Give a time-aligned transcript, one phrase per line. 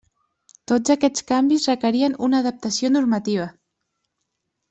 [0.69, 3.47] Tots aquests canvis requerien una adaptació normativa.